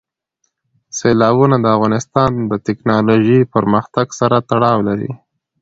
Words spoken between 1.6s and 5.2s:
د افغانستان د تکنالوژۍ پرمختګ سره تړاو لري.